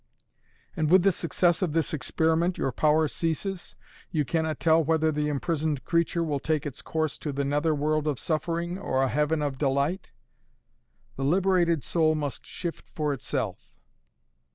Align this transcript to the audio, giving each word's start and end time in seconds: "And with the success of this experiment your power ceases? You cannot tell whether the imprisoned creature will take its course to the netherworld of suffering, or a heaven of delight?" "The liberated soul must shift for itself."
"And 0.75 0.89
with 0.89 1.03
the 1.03 1.11
success 1.11 1.61
of 1.61 1.73
this 1.73 1.93
experiment 1.93 2.57
your 2.57 2.71
power 2.71 3.07
ceases? 3.07 3.75
You 4.09 4.25
cannot 4.25 4.59
tell 4.59 4.83
whether 4.83 5.11
the 5.11 5.27
imprisoned 5.27 5.83
creature 5.85 6.23
will 6.23 6.39
take 6.39 6.65
its 6.65 6.81
course 6.81 7.19
to 7.19 7.31
the 7.31 7.45
netherworld 7.45 8.07
of 8.07 8.19
suffering, 8.19 8.79
or 8.79 9.03
a 9.03 9.09
heaven 9.09 9.43
of 9.43 9.59
delight?" 9.59 10.09
"The 11.17 11.23
liberated 11.23 11.83
soul 11.83 12.15
must 12.15 12.47
shift 12.47 12.89
for 12.95 13.13
itself." 13.13 13.69